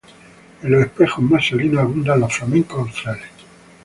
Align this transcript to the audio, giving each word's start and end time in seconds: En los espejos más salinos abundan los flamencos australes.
En 0.63 0.71
los 0.71 0.81
espejos 0.83 1.23
más 1.23 1.47
salinos 1.47 1.81
abundan 1.83 2.21
los 2.21 2.33
flamencos 2.35 2.79
australes. 2.79 3.29